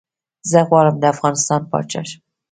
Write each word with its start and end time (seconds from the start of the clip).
زه 0.51 0.59
غواړم 0.69 0.95
ده 1.01 1.07
افغانستان 1.13 1.61
پاچا 1.71 2.01
شم 2.09 2.21